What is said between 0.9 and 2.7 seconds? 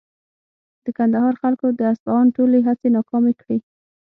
کندهار خلکو د اصفهان ټولې